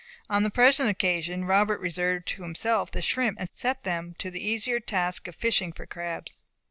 [0.31, 4.43] On the present occasion, Robert reserved to himself the shrimp, and set them to the
[4.43, 6.39] easier task of fishing for crabs.